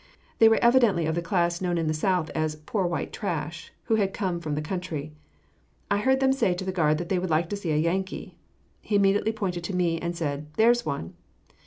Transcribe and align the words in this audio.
They 0.39 0.49
were 0.49 0.57
evidently 0.63 1.05
of 1.05 1.13
the 1.13 1.21
class 1.21 1.61
known 1.61 1.77
in 1.77 1.85
the 1.85 1.93
South 1.93 2.31
as 2.31 2.55
"poor 2.55 2.87
white 2.87 3.13
trash," 3.13 3.71
who 3.83 3.97
had 3.97 4.15
come 4.15 4.39
from 4.39 4.55
the 4.55 4.59
country. 4.63 5.13
I 5.91 5.99
heard 5.99 6.19
them 6.19 6.33
say 6.33 6.55
to 6.55 6.65
the 6.65 6.71
guard 6.71 6.97
that 6.97 7.09
they 7.09 7.19
would 7.19 7.29
like 7.29 7.49
to 7.49 7.55
see 7.55 7.71
a 7.71 7.77
Yankee. 7.77 8.35
He 8.81 8.95
immediately 8.95 9.31
pointed 9.31 9.63
to 9.65 9.75
me 9.75 9.99
and 9.99 10.15
said, 10.15 10.47
"There's 10.55 10.87
one." 10.87 11.13